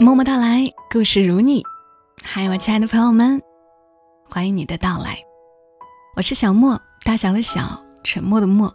[0.00, 1.62] 默默到来，故事如你。
[2.22, 3.38] 嗨，我亲爱的朋友们，
[4.30, 5.18] 欢迎你的到来。
[6.16, 8.74] 我是小莫，大小的小，沉默的默，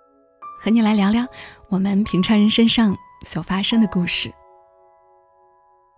[0.61, 1.25] 和你来聊聊
[1.67, 4.31] 我们平常人身上所发生的故事。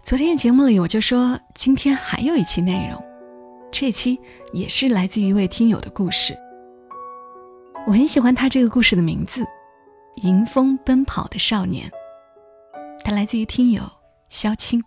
[0.01, 3.03] 昨天的节目里，我就说今天还有一期内容，
[3.69, 4.17] 这期
[4.53, 6.33] 也是来自于一位听友的故事。
[7.85, 9.43] 我很喜欢他这个故事的名字
[10.23, 11.89] 《迎风奔跑的少年》，
[13.03, 13.83] 它来自于听友
[14.29, 14.81] 萧青。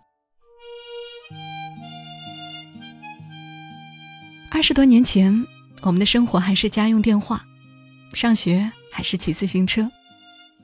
[4.61, 5.47] 二十多年前，
[5.81, 7.43] 我们的生活还是家用电话，
[8.13, 9.89] 上学还是骑自行车，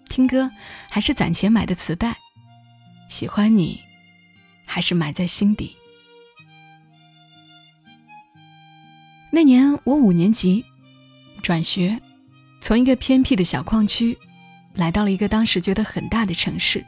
[0.08, 0.52] 听歌
[0.88, 2.16] 还是攒钱买的磁带，
[3.10, 3.80] 喜欢你
[4.68, 5.76] 还是埋在心底。
[9.32, 10.64] 那年我五年级，
[11.42, 12.00] 转学，
[12.62, 14.16] 从一个偏僻的小矿区，
[14.76, 16.86] 来到了一个当时觉得很大的城市。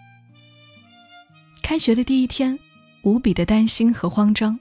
[1.63, 2.59] 开学的第一天，
[3.01, 4.59] 无比的担心和慌张。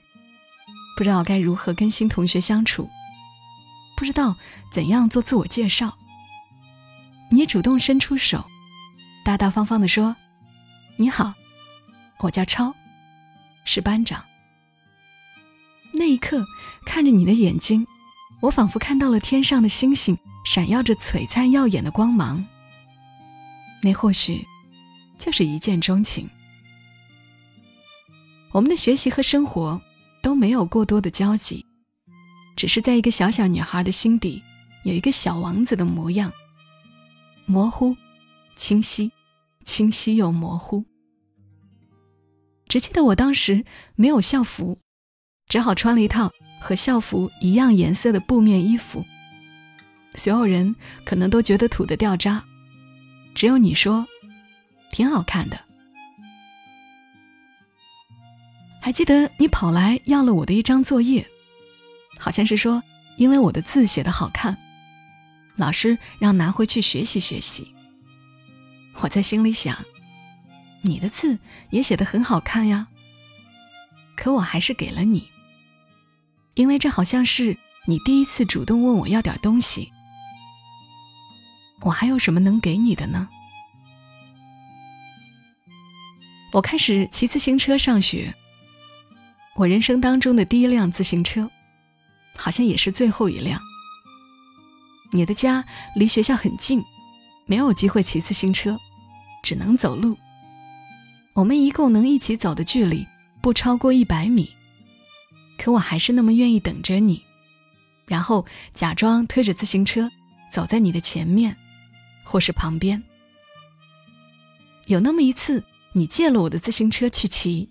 [0.98, 2.90] 不知道该如何跟新同学相处，
[3.96, 4.34] 不知道
[4.72, 5.96] 怎样做自我介绍。
[7.30, 8.44] 你主动伸出手，
[9.24, 10.16] 大大方方地说
[10.98, 11.32] ：“你好，
[12.18, 12.74] 我叫超，
[13.64, 14.24] 是班长。”
[15.94, 16.44] 那一刻，
[16.84, 17.86] 看着你的眼睛，
[18.40, 22.44] 我仿佛看到了天上的星星，闪耀着璀璨耀眼的光芒。
[23.84, 24.44] 那或许
[25.16, 26.28] 就是一见钟情。
[28.50, 29.80] 我们的学习和生活。
[30.22, 31.64] 都没有过多的交集，
[32.56, 34.42] 只是在一个小小女孩的心底，
[34.84, 36.32] 有一个小王子的模样，
[37.46, 37.96] 模糊、
[38.56, 39.10] 清晰、
[39.64, 40.84] 清晰又模糊。
[42.68, 44.78] 只记得我当时没有校服，
[45.48, 49.04] 只好穿了一套和校服一样颜色的布面衣服。
[50.14, 52.42] 所有人可能都觉得土的掉渣，
[53.34, 54.06] 只有你说，
[54.90, 55.67] 挺好看的。
[58.88, 61.28] 还记得你跑来要了我的一张作业，
[62.18, 62.82] 好像是说
[63.18, 64.56] 因为我的字写的好看，
[65.56, 67.70] 老师让拿回去学习学习。
[69.00, 69.76] 我在心里想，
[70.80, 71.38] 你的字
[71.68, 72.88] 也写的很好看呀。
[74.16, 75.28] 可我还是给了你，
[76.54, 77.54] 因为这好像是
[77.86, 79.92] 你第一次主动问我要点东西。
[81.82, 83.28] 我还有什么能给你的呢？
[86.54, 88.34] 我开始骑自行车上学。
[89.58, 91.50] 我人生当中的第一辆自行车，
[92.36, 93.60] 好像也是最后一辆。
[95.10, 95.64] 你的家
[95.96, 96.80] 离学校很近，
[97.44, 98.78] 没有机会骑自行车，
[99.42, 100.16] 只能走路。
[101.32, 103.04] 我们一共能一起走的距离
[103.40, 104.48] 不超过一百米，
[105.58, 107.20] 可我还是那么愿意等着你，
[108.06, 110.08] 然后假装推着自行车
[110.52, 111.56] 走在你的前面，
[112.22, 113.02] 或是旁边。
[114.86, 115.64] 有那么一次，
[115.94, 117.68] 你借了我的自行车去骑。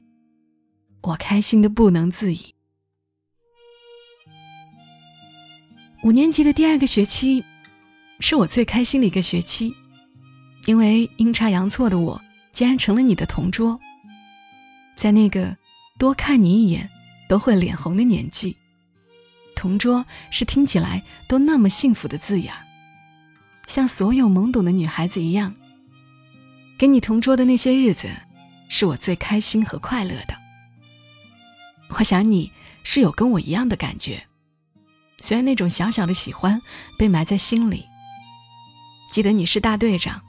[1.07, 2.53] 我开心的不能自已。
[6.03, 7.45] 五年级的第二个学期，
[8.19, 9.73] 是我最开心的一个学期，
[10.65, 13.79] 因为阴差阳错的我竟然成了你的同桌。
[14.97, 15.55] 在那个
[15.97, 16.89] 多看你一眼
[17.29, 18.57] 都会脸红的年纪，
[19.55, 22.59] 同桌是听起来都那么幸福的字眼儿，
[23.65, 25.55] 像所有懵懂的女孩子一样，
[26.77, 28.09] 跟你同桌的那些日子，
[28.67, 30.46] 是我最开心和快乐的。
[31.89, 32.51] 我想你
[32.83, 34.27] 是有跟我一样的感觉，
[35.21, 36.61] 虽然那种小小的喜欢
[36.97, 37.85] 被埋在心里。
[39.11, 40.21] 记得你是大队长，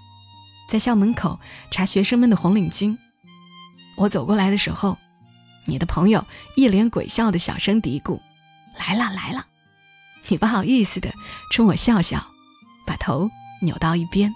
[0.71, 1.39] 在校门口
[1.71, 2.97] 查学生们的红领巾。
[3.97, 4.97] 我走过来的时候，
[5.67, 6.25] 你的朋友
[6.57, 8.21] 一脸鬼笑的小声嘀咕
[8.79, 9.47] ：“来了来了。”
[10.29, 11.13] 你不好意思的
[11.51, 12.25] 冲我笑笑，
[12.87, 13.29] 把头
[13.63, 14.33] 扭到一边。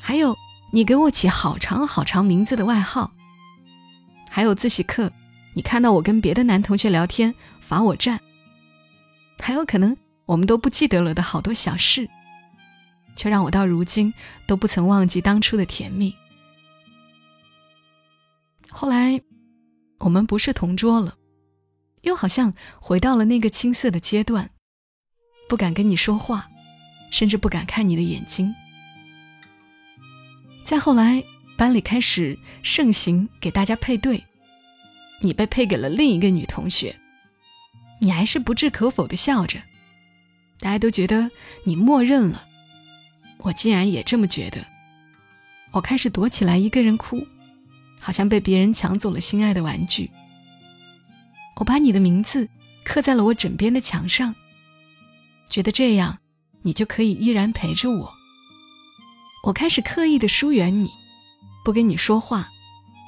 [0.00, 0.36] 还有
[0.72, 3.12] 你给我起好长好长名字的外号，
[4.28, 5.12] 还有自习课。
[5.54, 8.18] 你看到我跟别的男同学聊天，罚我站，
[9.38, 12.08] 还有可能我们都不记得了的好多小事，
[13.16, 14.12] 却让我到如今
[14.46, 16.14] 都不曾忘记当初的甜蜜。
[18.70, 19.20] 后来，
[19.98, 21.16] 我们不是同桌了，
[22.00, 24.48] 又好像回到了那个青涩的阶段，
[25.48, 26.48] 不敢跟你说话，
[27.10, 28.54] 甚至不敢看你的眼睛。
[30.64, 31.22] 再后来，
[31.58, 34.24] 班里开始盛行给大家配对。
[35.22, 36.94] 你被配给了另一个女同学，
[38.00, 39.60] 你还是不置可否的笑着，
[40.58, 41.30] 大家都觉得
[41.64, 42.44] 你默认了，
[43.38, 44.64] 我竟然也这么觉得。
[45.70, 47.26] 我开始躲起来一个人哭，
[48.00, 50.10] 好像被别人抢走了心爱的玩具。
[51.56, 52.48] 我把你的名字
[52.84, 54.34] 刻在了我枕边的墙上，
[55.48, 56.18] 觉得这样
[56.62, 58.12] 你就可以依然陪着我。
[59.44, 60.90] 我开始刻意的疏远你，
[61.64, 62.48] 不跟你说话，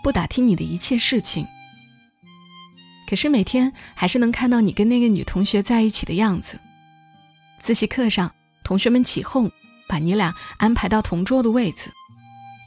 [0.02, 1.46] 不打听你的一切事情。
[3.08, 6.58] 可是每天还是能看到你跟那个女同学在一起的样子。
[7.60, 9.50] 自习课上，同学们起哄，
[9.88, 11.90] 把你俩安排到同桌的位子，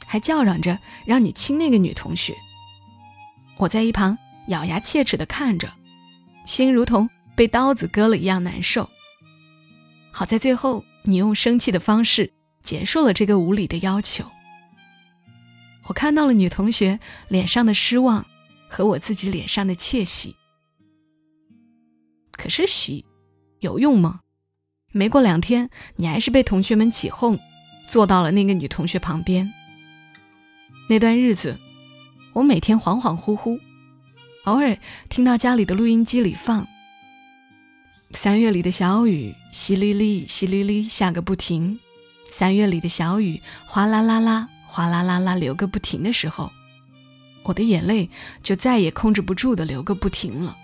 [0.06, 2.34] 还叫嚷着让你亲那个女同学。
[3.58, 4.16] 我在一旁
[4.48, 5.68] 咬牙切齿地看着，
[6.46, 8.88] 心如同被刀子割了一样难受。
[10.12, 12.32] 好在最后，你用生气的方式
[12.62, 14.24] 结束了这个无理的要求。
[15.86, 16.98] 我看到了女同学
[17.28, 18.26] 脸上的失望。
[18.68, 20.36] 和我自己脸上的窃喜，
[22.32, 23.04] 可是喜
[23.60, 24.20] 有用吗？
[24.92, 27.38] 没过两天，你还是被同学们起哄，
[27.90, 29.52] 坐到了那个女同学旁边。
[30.88, 31.56] 那段日子，
[32.32, 33.60] 我每天恍恍惚惚，
[34.44, 34.78] 偶尔
[35.08, 36.66] 听到家里的录音机里放
[38.12, 41.78] 三月里的小雨，淅沥沥，淅沥沥下个不停。
[42.30, 46.50] 三月里的小雨，哗啦啦啦，哗啦啦啦流个不停的时候。
[47.48, 48.10] 我的眼泪
[48.42, 50.54] 就再也控制不住的流个不停了。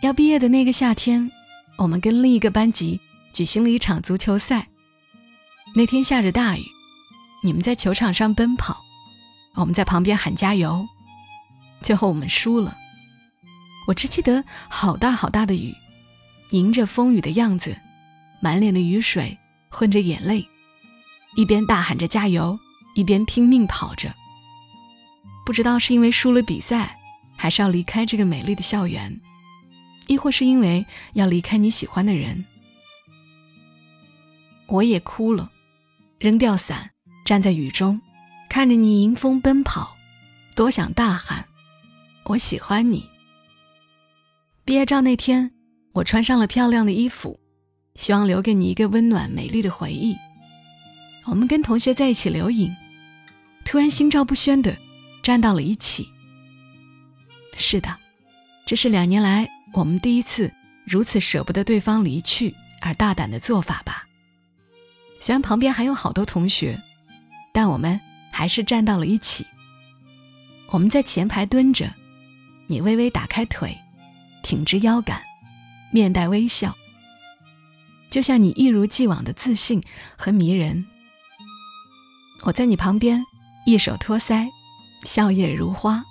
[0.00, 1.30] 要毕业的那个夏天，
[1.76, 2.98] 我们跟另一个班级
[3.34, 4.68] 举行了一场足球赛。
[5.74, 6.62] 那天下着大雨，
[7.44, 8.78] 你们在球场上奔跑，
[9.56, 10.86] 我们在旁边喊加油。
[11.82, 12.74] 最后我们输了。
[13.88, 15.74] 我只记得好大好大的雨，
[16.52, 17.76] 迎着风雨的样子，
[18.40, 19.36] 满脸的雨水
[19.68, 20.46] 混着眼泪，
[21.36, 22.58] 一边大喊着加油，
[22.94, 24.14] 一边拼命跑着。
[25.48, 26.94] 不知道是因为输了比赛，
[27.34, 29.18] 还是要离开这个美丽的校园，
[30.06, 30.84] 亦或是因为
[31.14, 32.44] 要离开你喜欢的人，
[34.66, 35.50] 我也哭了，
[36.18, 36.90] 扔掉伞，
[37.24, 37.98] 站在雨中，
[38.50, 39.96] 看着你迎风奔跑，
[40.54, 41.46] 多想大喊
[42.28, 43.08] ：“我喜欢你！”
[44.66, 45.50] 毕业照那天，
[45.94, 47.40] 我穿上了漂亮的衣服，
[47.94, 50.14] 希望留给你一个温暖美丽的回忆。
[51.24, 52.70] 我们跟同学在一起留影，
[53.64, 54.76] 突然心照不宣的。
[55.22, 56.08] 站到了一起。
[57.56, 57.96] 是的，
[58.66, 60.52] 这是两年来我们第一次
[60.84, 64.06] 如此舍不得对方离去而大胆的做法吧。
[65.20, 66.78] 虽然旁边还有好多同学，
[67.52, 68.00] 但我们
[68.30, 69.44] 还是站到了一起。
[70.70, 71.92] 我们在前排蹲着，
[72.68, 73.76] 你微微打开腿，
[74.42, 75.20] 挺直腰杆，
[75.90, 76.76] 面带微笑，
[78.10, 79.82] 就像你一如既往的自信
[80.16, 80.86] 和迷人。
[82.44, 83.20] 我在你旁边，
[83.66, 84.48] 一手托腮。
[85.04, 86.04] 笑靥如花，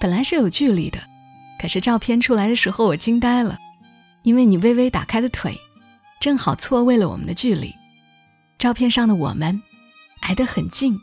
[0.00, 0.98] 本来是有距离的，
[1.60, 3.58] 可是照片出来的时候我惊呆了，
[4.22, 5.56] 因为你微微打开的腿，
[6.20, 7.74] 正好错位了我们的距离。
[8.58, 9.60] 照片上的我们
[10.20, 10.98] 挨得很近，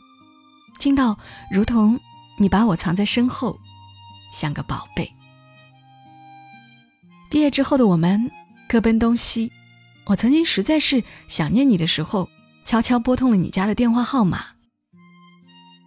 [0.78, 1.18] 近到
[1.50, 1.98] 如同
[2.38, 3.56] 你把我藏在身后，
[4.34, 5.12] 像个宝贝。
[7.30, 8.30] 毕业之后的我们
[8.68, 9.52] 各奔东西，
[10.06, 12.28] 我曾经实在是想念你的时候，
[12.64, 14.46] 悄悄拨通了你家的电话号码。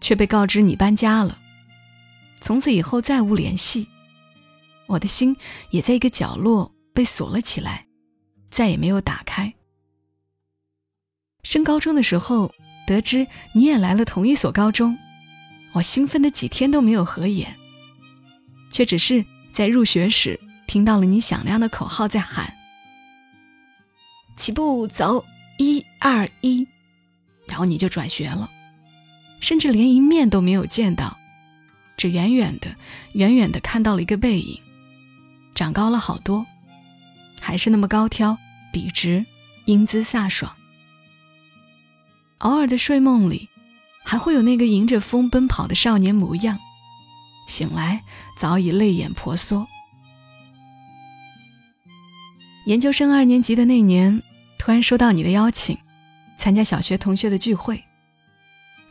[0.05, 1.35] 却被告知你搬家了，
[2.39, 3.87] 从此以后再无联系。
[4.85, 5.35] 我的心
[5.71, 7.87] 也在一个角落被锁了起来，
[8.51, 9.51] 再也没有打开。
[11.41, 12.53] 升高中的时候，
[12.85, 13.25] 得知
[13.55, 14.95] 你也来了同一所高中，
[15.73, 17.55] 我兴奋的几天都没有合眼，
[18.71, 22.53] 却只是在入学时听到了你响亮的口号在喊
[24.37, 25.25] ：“起步走，
[25.57, 26.67] 一二一！”
[27.49, 28.47] 然后你就转学了。
[29.45, 31.15] 甚至连一面都没有见到，
[31.97, 32.75] 只远远的、
[33.13, 34.59] 远远的看到了一个背影，
[35.53, 36.43] 长高了好多，
[37.39, 38.35] 还是那么高挑、
[38.73, 39.23] 笔直、
[39.65, 40.51] 英姿飒爽。
[42.39, 43.47] 偶尔的睡梦里，
[44.03, 46.57] 还会有那个迎着风奔跑的少年模样，
[47.47, 48.01] 醒来
[48.39, 49.67] 早已泪眼婆娑。
[52.65, 54.23] 研究生二年级的那年，
[54.57, 55.77] 突然收到你的邀请，
[56.39, 57.83] 参加小学同学的聚会。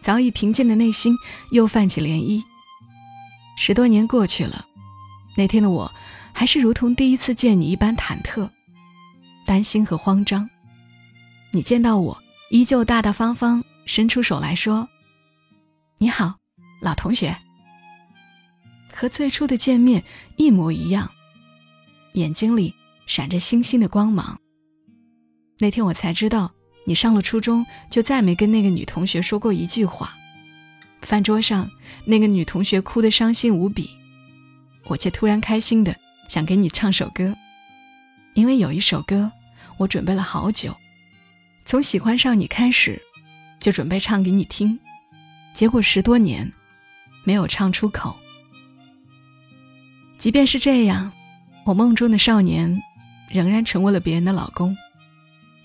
[0.04, 1.16] 早已平静的内心
[1.50, 2.42] 又泛起涟漪。
[3.56, 4.66] 十多年过去了，
[5.34, 5.90] 那天的我
[6.30, 8.46] 还是如同第一次见你一般忐忑、
[9.46, 10.46] 担心和慌张。
[11.52, 14.87] 你见到我，依旧大大方方伸出手来说
[15.96, 16.34] ：“你好，
[16.82, 17.34] 老同学。”
[18.92, 20.04] 和最初的见面
[20.37, 21.11] 一模一样，
[22.12, 22.75] 眼睛里
[23.06, 24.38] 闪着星星的光芒。
[25.61, 26.52] 那天我才知道。
[26.87, 30.14] 你上了初中就再没跟那个女同学说过一句话。
[31.03, 31.71] 饭桌上，
[32.05, 33.91] 那个女同学哭得伤心无比，
[34.85, 35.95] 我却突然开心的
[36.29, 37.35] 想给你唱首歌，
[38.33, 39.31] 因为有一首歌
[39.76, 40.75] 我准备了好久，
[41.67, 43.00] 从喜欢上你开始，
[43.61, 44.79] 就准备唱给你听，
[45.53, 46.50] 结果十多年
[47.23, 48.17] 没有唱出口。
[50.19, 51.12] 即便是这样，
[51.67, 52.83] 我梦中的少年
[53.29, 54.75] 仍然成为了别人的老公。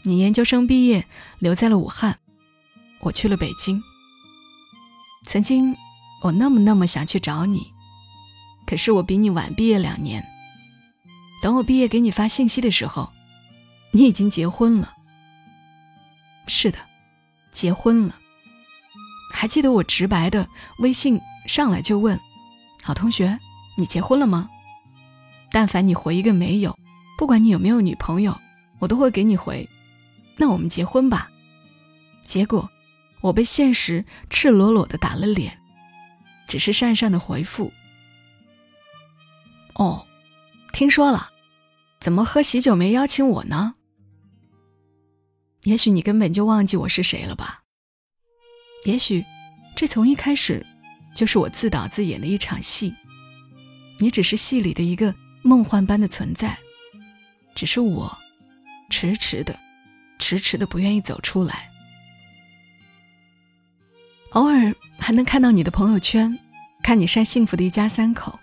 [0.03, 1.05] 你研究生毕业，
[1.39, 2.17] 留在了武汉，
[3.01, 3.81] 我去了北京。
[5.27, 5.75] 曾经，
[6.23, 7.67] 我那么那么想去找你，
[8.65, 10.25] 可是我比你晚毕业两年。
[11.41, 13.09] 等我毕业给你发信息的时候，
[13.91, 14.93] 你已经结婚了。
[16.47, 16.79] 是的，
[17.53, 18.15] 结婚了。
[19.33, 20.47] 还记得我直白的
[20.79, 22.19] 微信上来就问
[22.83, 23.37] ：“好同学，
[23.77, 24.49] 你结婚了吗？”
[25.51, 26.77] 但凡你回一个没有，
[27.17, 28.37] 不管你有没有女朋友，
[28.79, 29.67] 我都会给你回
[30.39, 31.29] ：“那我们结婚吧。”
[32.25, 32.67] 结果
[33.21, 35.59] 我被现实赤裸裸的打了脸，
[36.47, 37.71] 只是讪讪的回复
[39.75, 40.05] ：“哦。”
[40.71, 41.31] 听说了，
[41.99, 43.73] 怎么喝喜酒没邀请我呢？
[45.63, 47.63] 也许你根本就忘记我是谁了吧？
[48.85, 49.25] 也许，
[49.75, 50.63] 这从一开始
[51.13, 52.93] 就是我自导自演的一场戏。
[53.97, 56.57] 你只是戏里的一个梦幻般的存在，
[57.55, 58.15] 只是我
[58.89, 59.59] 迟迟的、
[60.29, 61.67] 迟迟的不愿意走出来。
[64.33, 66.37] 偶尔还能看到你的朋友圈，
[66.83, 68.39] 看你晒幸福的一家三口，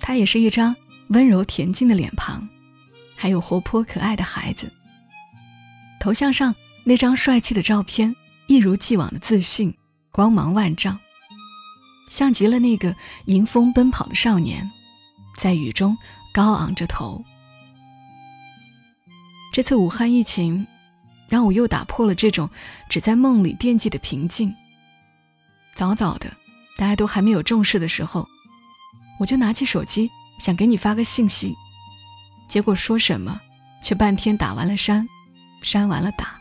[0.00, 0.74] 他也是一张。
[1.10, 2.46] 温柔恬静的脸庞，
[3.16, 4.70] 还有活泼可爱的孩子。
[5.98, 8.14] 头像上那张帅气的照片，
[8.46, 9.72] 一如既往的自信，
[10.10, 10.98] 光芒万丈，
[12.10, 14.70] 像极了那个迎风奔跑的少年，
[15.38, 15.96] 在雨中
[16.34, 17.24] 高昂着头。
[19.50, 20.66] 这次武汉疫情，
[21.28, 22.48] 让我又打破了这种
[22.88, 24.54] 只在梦里惦记的平静。
[25.74, 26.32] 早早的，
[26.76, 28.26] 大家都还没有重视的时候，
[29.20, 30.10] 我就拿起手机。
[30.38, 31.52] 想给你发个信息，
[32.46, 33.40] 结果说什么，
[33.82, 35.04] 却半天打完了删，
[35.64, 36.38] 删完了打。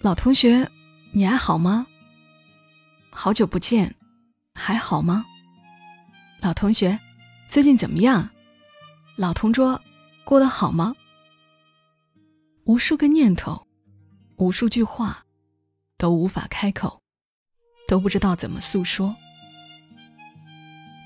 [0.00, 0.66] 老同学，
[1.12, 1.86] 你还好吗？
[3.10, 3.94] 好久不见，
[4.54, 5.22] 还好吗？
[6.40, 6.98] 老同学，
[7.50, 8.26] 最近怎么样？
[9.16, 9.78] 老同桌，
[10.24, 10.94] 过得好吗？
[12.66, 13.66] 无数个念头，
[14.36, 15.26] 无数句话，
[15.98, 17.02] 都无法开口，
[17.86, 19.14] 都不知道怎么诉说。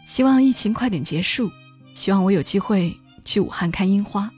[0.06, 1.50] 希望疫情快点结束，
[1.94, 4.30] 希望我有机会去武汉看樱花，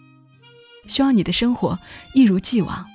[0.89, 1.79] 希望你的生活
[2.15, 2.89] 一如既往，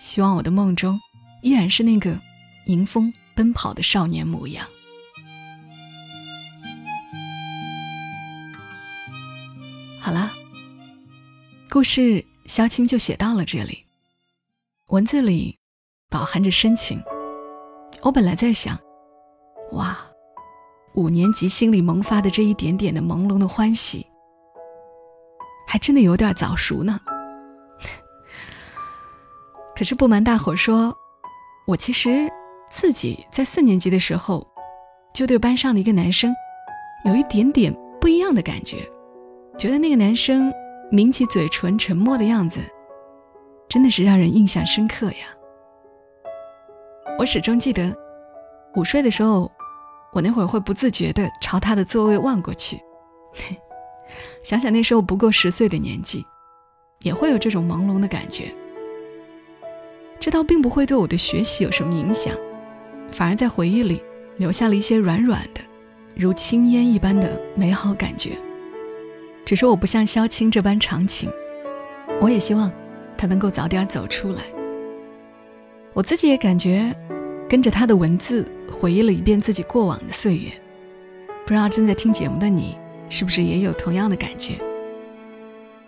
[0.00, 1.00] 希望我的梦中
[1.40, 2.18] 依然是那个
[2.66, 4.66] 迎风奔跑的少年模样。
[10.00, 10.32] 好啦，
[11.70, 13.86] 故事萧青就写到了这里，
[14.88, 15.58] 文字里
[16.10, 17.02] 饱含着深情。
[18.02, 18.78] 我本来在想，
[19.72, 19.96] 哇。
[20.96, 24.06] 五年级心里萌发的这一点点的朦胧的欢喜，
[25.66, 27.00] 还真的有点早熟呢。
[29.74, 30.94] 可是不瞒大伙说，
[31.66, 32.30] 我其实
[32.70, 34.46] 自己在四年级的时候，
[35.14, 36.30] 就对班上的一个男生
[37.06, 38.86] 有一点点不一样的感觉，
[39.58, 40.52] 觉得那个男生
[40.92, 42.60] 抿起嘴唇沉默的样子，
[43.68, 45.34] 真的是让人印象深刻呀。
[47.18, 47.92] 我始终记得
[48.76, 49.50] 午睡的时候。
[50.14, 52.78] 我那会儿会不自觉地朝他的座位望过去，
[54.44, 56.22] 想想那时候不过十岁的年纪，
[57.00, 58.52] 也会有这种朦胧的感觉。
[60.20, 62.36] 这倒并不会对我的学习有什么影响，
[63.10, 64.02] 反而在回忆里
[64.36, 65.62] 留下了一些软软的，
[66.14, 68.36] 如青烟一般的美好感觉。
[69.44, 71.30] 只是我不像萧青这般长情，
[72.20, 72.70] 我也希望
[73.16, 74.42] 他能够早点走出来。
[75.92, 76.94] 我自己也感觉。
[77.48, 80.50] 跟着他的文字回忆了一遍自己过往的岁月，
[81.44, 82.74] 不知道正在听节目的你
[83.10, 84.54] 是不是也有同样的感觉？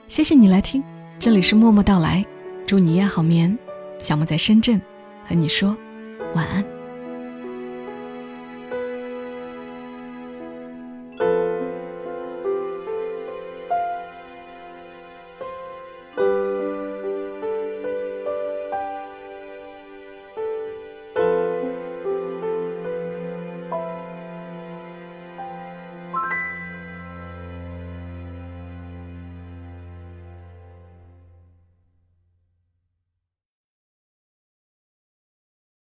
[0.06, 0.84] 谢谢你来听，
[1.18, 2.22] 这里是默默到来，
[2.66, 3.56] 祝你夜好眠。
[3.98, 4.78] 小莫在深圳
[5.26, 5.74] 和你说
[6.34, 6.73] 晚安。